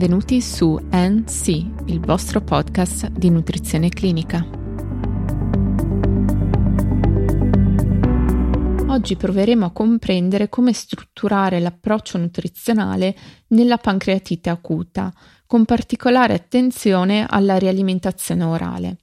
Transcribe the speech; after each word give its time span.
benvenuti 0.00 0.40
su 0.40 0.80
NC, 0.90 1.48
il 1.88 2.00
vostro 2.00 2.40
podcast 2.40 3.08
di 3.10 3.28
nutrizione 3.28 3.90
clinica. 3.90 4.42
Oggi 8.86 9.16
proveremo 9.16 9.66
a 9.66 9.72
comprendere 9.72 10.48
come 10.48 10.72
strutturare 10.72 11.60
l'approccio 11.60 12.16
nutrizionale 12.16 13.14
nella 13.48 13.76
pancreatite 13.76 14.48
acuta, 14.48 15.12
con 15.44 15.66
particolare 15.66 16.32
attenzione 16.32 17.26
alla 17.28 17.58
rialimentazione 17.58 18.44
orale. 18.44 18.96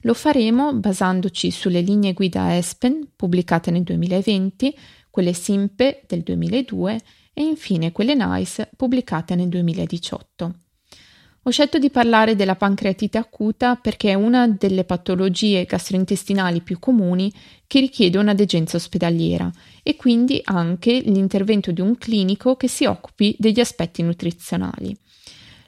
Lo 0.00 0.12
faremo 0.12 0.74
basandoci 0.74 1.50
sulle 1.50 1.80
linee 1.80 2.12
guida 2.12 2.54
ESPEN 2.54 3.12
pubblicate 3.16 3.70
nel 3.70 3.82
2020, 3.82 4.76
quelle 5.08 5.32
SIMPE 5.32 6.02
del 6.06 6.20
2002 6.20 7.00
e 7.34 7.42
infine 7.42 7.92
quelle 7.92 8.14
NICE 8.14 8.70
pubblicate 8.74 9.34
nel 9.34 9.48
2018. 9.48 10.54
Ho 11.46 11.50
scelto 11.50 11.78
di 11.78 11.90
parlare 11.90 12.36
della 12.36 12.54
pancreatite 12.54 13.18
acuta 13.18 13.76
perché 13.76 14.10
è 14.10 14.14
una 14.14 14.48
delle 14.48 14.84
patologie 14.84 15.64
gastrointestinali 15.64 16.62
più 16.62 16.78
comuni 16.78 17.30
che 17.66 17.80
richiede 17.80 18.16
una 18.16 18.32
degenza 18.32 18.78
ospedaliera 18.78 19.50
e 19.82 19.94
quindi 19.96 20.40
anche 20.42 21.00
l'intervento 21.00 21.70
di 21.70 21.82
un 21.82 21.98
clinico 21.98 22.56
che 22.56 22.68
si 22.68 22.86
occupi 22.86 23.36
degli 23.38 23.60
aspetti 23.60 24.02
nutrizionali. 24.02 24.96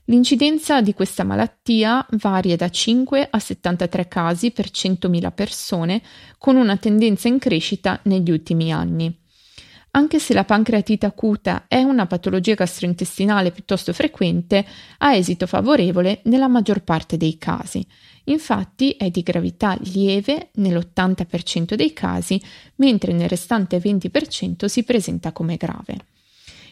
L'incidenza 0.08 0.80
di 0.80 0.94
questa 0.94 1.24
malattia 1.24 2.06
varia 2.12 2.56
da 2.56 2.70
5 2.70 3.26
a 3.28 3.38
73 3.38 4.08
casi 4.08 4.52
per 4.52 4.70
100.000 4.70 5.34
persone, 5.34 6.00
con 6.38 6.56
una 6.56 6.78
tendenza 6.78 7.28
in 7.28 7.38
crescita 7.38 8.00
negli 8.04 8.30
ultimi 8.30 8.72
anni. 8.72 9.14
Anche 9.96 10.18
se 10.18 10.34
la 10.34 10.44
pancreatite 10.44 11.06
acuta 11.06 11.64
è 11.68 11.82
una 11.82 12.04
patologia 12.04 12.52
gastrointestinale 12.52 13.50
piuttosto 13.50 13.94
frequente, 13.94 14.62
ha 14.98 15.14
esito 15.14 15.46
favorevole 15.46 16.20
nella 16.24 16.48
maggior 16.48 16.82
parte 16.82 17.16
dei 17.16 17.38
casi. 17.38 17.84
Infatti 18.24 18.90
è 18.90 19.08
di 19.08 19.22
gravità 19.22 19.74
lieve 19.80 20.50
nell'80% 20.56 21.72
dei 21.72 21.94
casi, 21.94 22.38
mentre 22.74 23.14
nel 23.14 23.30
restante 23.30 23.78
20% 23.78 24.66
si 24.66 24.82
presenta 24.82 25.32
come 25.32 25.56
grave. 25.56 25.96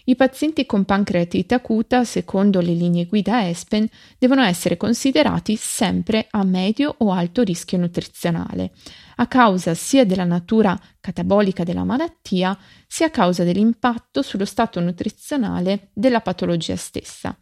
I 0.07 0.17
pazienti 0.17 0.67
con 0.67 0.85
pancreatite 0.85 1.55
acuta, 1.55 2.05
secondo 2.05 2.61
le 2.61 2.75
linee 2.75 3.07
guida 3.07 3.49
ESPEN, 3.49 3.89
devono 4.19 4.43
essere 4.43 4.77
considerati 4.77 5.57
sempre 5.57 6.27
a 6.31 6.45
medio 6.45 6.95
o 6.99 7.11
alto 7.11 7.43
rischio 7.43 7.79
nutrizionale, 7.79 8.73
a 9.17 9.27
causa 9.27 9.73
sia 9.73 10.05
della 10.05 10.25
natura 10.25 10.79
catabolica 11.01 11.65
della 11.65 11.85
malattia, 11.85 12.59
sia 12.87 13.07
a 13.07 13.11
causa 13.11 13.45
dell'impatto 13.45 14.21
sullo 14.21 14.45
stato 14.45 14.79
nutrizionale 14.79 15.89
della 15.95 16.21
patologia 16.21 16.77
stessa. 16.77 17.35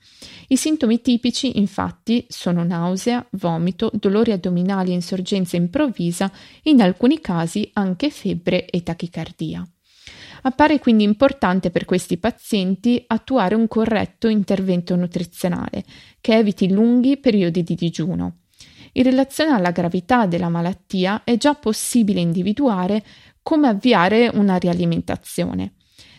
I 0.46 0.56
sintomi 0.56 1.00
tipici, 1.00 1.58
infatti, 1.58 2.24
sono 2.28 2.62
nausea, 2.62 3.26
vomito, 3.32 3.90
dolori 3.92 4.30
addominali 4.30 4.92
e 4.92 4.94
insorgenza 4.94 5.56
improvvisa, 5.56 6.30
in 6.62 6.80
alcuni 6.80 7.20
casi 7.20 7.68
anche 7.72 8.08
febbre 8.10 8.66
e 8.66 8.84
tachicardia. 8.84 9.66
Appare 10.42 10.78
quindi 10.78 11.04
importante 11.04 11.70
per 11.70 11.84
questi 11.84 12.18
pazienti 12.18 13.02
attuare 13.06 13.54
un 13.54 13.68
corretto 13.68 14.28
intervento 14.28 14.96
nutrizionale 14.96 15.84
che 16.20 16.36
eviti 16.36 16.70
lunghi 16.70 17.16
periodi 17.16 17.62
di 17.62 17.74
digiuno. 17.74 18.38
In 18.94 19.04
relazione 19.04 19.52
alla 19.52 19.70
gravità 19.70 20.26
della 20.26 20.48
malattia 20.48 21.22
è 21.24 21.36
già 21.36 21.54
possibile 21.54 22.20
individuare 22.20 23.04
come 23.42 23.68
avviare 23.68 24.30
una 24.34 24.56
rialimentazione. 24.56 25.74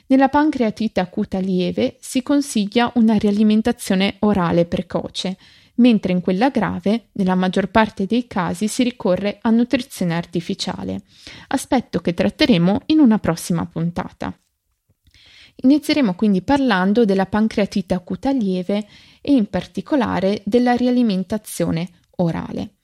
Nella 0.07 0.29
pancreatite 0.29 0.99
acuta 0.99 1.39
lieve 1.39 1.97
si 1.99 2.23
consiglia 2.23 2.91
una 2.95 3.15
rialimentazione 3.15 4.15
orale 4.19 4.65
precoce, 4.65 5.37
mentre 5.75 6.11
in 6.11 6.21
quella 6.21 6.49
grave, 6.49 7.09
nella 7.13 7.35
maggior 7.35 7.69
parte 7.69 8.05
dei 8.05 8.27
casi, 8.27 8.67
si 8.67 8.83
ricorre 8.83 9.39
a 9.41 9.49
nutrizione 9.49 10.15
artificiale, 10.15 11.03
aspetto 11.47 11.99
che 11.99 12.13
tratteremo 12.13 12.81
in 12.87 12.99
una 12.99 13.19
prossima 13.19 13.65
puntata. 13.65 14.37
Inizieremo 15.55 16.15
quindi 16.15 16.41
parlando 16.41 17.05
della 17.05 17.27
pancreatite 17.27 17.93
acuta 17.93 18.31
lieve 18.31 18.87
e 19.21 19.33
in 19.33 19.49
particolare 19.49 20.41
della 20.45 20.73
rialimentazione 20.73 21.89
orale. 22.17 22.77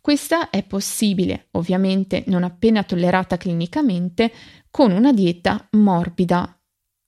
Questa 0.00 0.50
è 0.50 0.64
possibile, 0.64 1.48
ovviamente 1.52 2.24
non 2.26 2.42
appena 2.42 2.82
tollerata 2.82 3.36
clinicamente, 3.36 4.32
con 4.70 4.90
una 4.90 5.12
dieta 5.12 5.68
morbida 5.72 6.58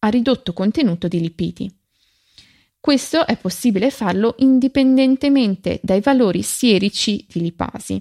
a 0.00 0.08
ridotto 0.08 0.52
contenuto 0.52 1.08
di 1.08 1.20
lipidi. 1.20 1.83
Questo 2.84 3.26
è 3.26 3.38
possibile 3.38 3.88
farlo 3.88 4.34
indipendentemente 4.40 5.80
dai 5.82 6.02
valori 6.02 6.42
sierici 6.42 7.24
di 7.26 7.40
lipasi. 7.40 7.98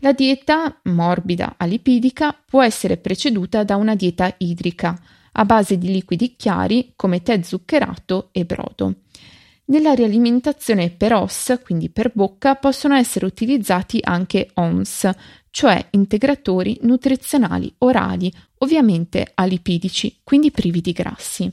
La 0.00 0.12
dieta 0.12 0.80
morbida 0.82 1.54
a 1.56 1.64
lipidica 1.64 2.38
può 2.44 2.62
essere 2.62 2.98
preceduta 2.98 3.64
da 3.64 3.76
una 3.76 3.94
dieta 3.94 4.34
idrica 4.36 5.00
a 5.32 5.46
base 5.46 5.78
di 5.78 5.90
liquidi 5.90 6.36
chiari 6.36 6.92
come 6.94 7.22
tè 7.22 7.40
zuccherato 7.42 8.28
e 8.32 8.44
brodo. 8.44 8.96
Nella 9.64 9.94
rialimentazione 9.94 10.90
per 10.90 11.14
OS, 11.14 11.60
quindi 11.64 11.88
per 11.88 12.12
bocca, 12.14 12.56
possono 12.56 12.94
essere 12.94 13.24
utilizzati 13.24 13.98
anche 14.02 14.50
ONS, 14.52 15.08
cioè 15.48 15.86
integratori 15.92 16.78
nutrizionali 16.82 17.72
orali, 17.78 18.30
ovviamente 18.58 19.30
alipidici, 19.34 20.18
quindi 20.22 20.50
privi 20.50 20.82
di 20.82 20.92
grassi. 20.92 21.50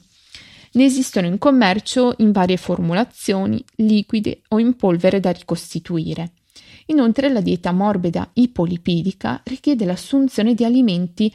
Ne 0.72 0.86
esistono 0.86 1.26
in 1.26 1.38
commercio 1.38 2.14
in 2.18 2.32
varie 2.32 2.58
formulazioni, 2.58 3.64
liquide 3.78 4.42
o 4.50 4.60
in 4.60 4.76
polvere 4.76 5.20
da 5.20 5.32
ricostituire. 5.32 6.34
Inoltre 6.88 7.30
la 7.30 7.42
dieta 7.42 7.72
morbida 7.72 8.30
ipolipidica 8.34 9.42
richiede 9.46 9.86
l'assunzione 9.86 10.54
di 10.54 10.64
alimenti 10.64 11.34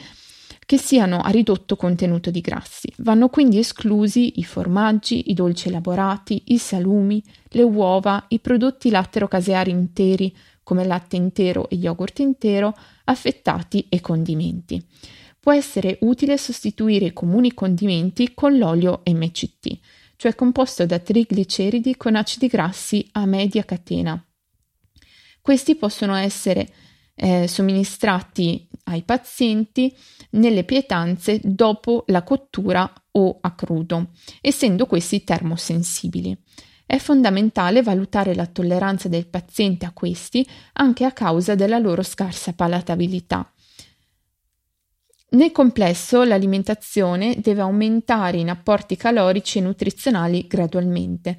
che 0.67 0.79
siano 0.79 1.21
a 1.21 1.29
ridotto 1.31 1.77
contenuto 1.77 2.31
di 2.31 2.41
grassi. 2.41 2.93
Vanno 2.99 3.29
quindi 3.29 3.59
esclusi 3.59 4.39
i 4.39 4.45
formaggi, 4.45 5.31
i 5.31 5.35
dolci 5.35 5.69
elaborati, 5.69 6.43
i 6.47 6.59
salumi, 6.59 7.23
le 7.51 7.63
uova, 7.63 8.25
i 8.29 8.39
prodotti 8.39 8.91
lattero-caseari 8.91 9.71
interi 9.71 10.35
come 10.63 10.85
latte 10.87 11.17
intero 11.17 11.69
e 11.69 11.77
yogurt 11.77 12.21
intero, 12.21 12.75
affettati 13.05 13.87
e 13.91 14.01
condimenti 14.01 14.83
può 15.45 15.53
essere 15.53 15.99
utile 16.01 16.39
sostituire 16.39 17.05
i 17.05 17.13
comuni 17.13 17.53
condimenti 17.53 18.33
con 18.33 18.57
l'olio 18.57 19.03
MCT, 19.05 19.79
cioè 20.17 20.35
composto 20.35 20.87
da 20.87 20.99
trigliceridi 20.99 21.99
con 21.99 22.17
acidi 22.17 22.47
grassi 22.47 23.07
a 23.13 23.27
media 23.27 23.63
catena. 23.63 24.27
Questi 25.43 25.75
possono 25.75 26.15
essere 26.15 26.73
eh, 27.15 27.47
somministrati 27.47 28.67
ai 28.85 29.03
pazienti 29.03 29.95
nelle 30.31 30.65
pietanze 30.65 31.39
dopo 31.43 32.05
la 32.07 32.23
cottura 32.23 32.91
o 33.11 33.37
a 33.43 33.55
crudo, 33.55 34.13
essendo 34.41 34.87
questi 34.87 35.25
termosensibili. 35.25 36.35
È 36.87 36.97
fondamentale 36.97 37.83
valutare 37.83 38.35
la 38.35 38.47
tolleranza 38.47 39.09
del 39.09 39.27
paziente 39.27 39.85
a 39.85 39.93
questi 39.93 40.49
anche 40.73 41.05
a 41.05 41.13
causa 41.13 41.55
della 41.55 41.79
loro 41.79 42.03
scarsa 42.03 42.55
palatabilità 42.55 43.47
nel 45.31 45.53
complesso 45.53 46.23
l'alimentazione 46.23 47.37
deve 47.41 47.63
aumentare 47.63 48.39
in 48.39 48.51
apporti 48.51 48.97
calorici 48.97 49.59
e 49.59 49.63
nutrizionali 49.63 50.47
gradualmente. 50.47 51.37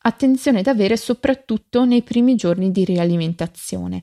Attenzione 0.00 0.62
da 0.62 0.72
avere 0.72 0.96
soprattutto 0.96 1.84
nei 1.84 2.02
primi 2.02 2.34
giorni 2.34 2.70
di 2.70 2.84
rialimentazione. 2.84 4.02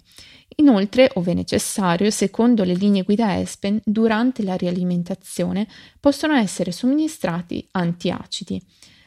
Inoltre, 0.57 1.12
ove 1.16 1.34
necessario, 1.34 2.09
secondo 2.09 2.64
le 2.64 2.73
linee 2.73 3.03
guida 3.03 3.40
ESPEN, 3.40 3.82
durante 3.84 4.43
la 4.43 4.55
rialimentazione 4.55 5.67
possono 5.99 6.34
essere 6.34 6.72
somministrati 6.72 7.67
antiacidi. 7.72 8.61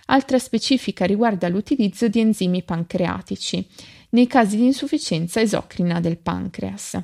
Altra 0.07 0.39
specifica 0.39 1.05
riguarda 1.05 1.49
l'utilizzo 1.49 2.09
di 2.09 2.21
enzimi 2.21 2.63
pancreatici 2.63 3.67
nei 4.11 4.27
casi 4.27 4.57
di 4.57 4.65
insufficienza 4.65 5.41
esocrina 5.41 6.01
del 6.01 6.19
pancreas. 6.19 6.99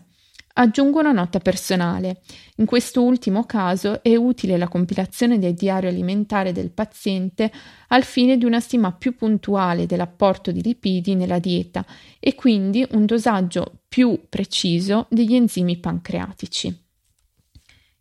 Aggiungo 0.57 1.01
una 1.01 1.11
nota 1.11 1.41
personale. 1.41 2.21
In 2.57 2.65
questo 2.65 3.03
ultimo 3.03 3.45
caso 3.45 4.01
è 4.05 4.15
utile 4.15 4.57
la 4.57 4.69
compilazione 4.69 5.41
del 5.41 5.55
diario 5.55 5.89
alimentare 5.89 6.53
del 6.53 6.71
paziente 6.71 7.51
al 7.89 8.05
fine 8.05 8.37
di 8.37 8.45
una 8.45 8.61
stima 8.61 8.93
più 8.93 9.17
puntuale 9.17 9.87
dell'apporto 9.87 10.53
di 10.53 10.63
lipidi 10.63 11.17
nella 11.17 11.41
dieta 11.41 11.85
e 12.21 12.37
quindi 12.37 12.87
un 12.93 13.05
dosaggio 13.05 13.81
più 13.89 14.27
preciso 14.29 15.07
degli 15.11 15.35
enzimi 15.35 15.77
pancreatici. 15.79 16.83